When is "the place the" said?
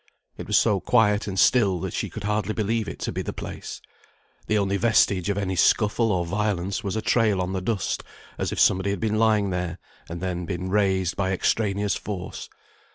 3.21-4.57